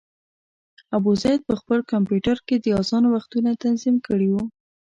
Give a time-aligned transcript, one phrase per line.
[0.97, 4.43] ابوزید په خپل کمپیوټر کې د اذان وختونه تنظیم کړي وو.